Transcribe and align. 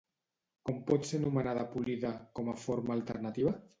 Com 0.69 0.79
pot 0.87 1.05
ser 1.09 1.19
anomenada 1.21 1.67
Polide, 1.75 2.11
com 2.41 2.51
a 2.55 2.57
forma 2.63 2.97
alternativa? 2.99 3.55